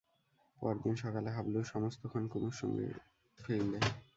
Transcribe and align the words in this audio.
পরদিন 0.57 0.95
সকালে 0.95 1.29
হাবলু 1.35 1.59
সমস্তক্ষণ 1.63 2.23
কুমুর 2.27 2.55
সঙ্গে 2.61 2.87
সঙ্গে 2.91 3.39
ফিরলে। 3.39 3.79